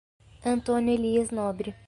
[0.43, 1.75] Antônio Elias Nobre